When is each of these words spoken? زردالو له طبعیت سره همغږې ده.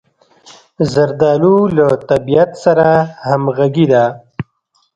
زردالو 0.93 1.57
له 1.77 1.87
طبعیت 2.09 2.51
سره 2.63 2.87
همغږې 3.27 3.85
ده. 3.91 4.05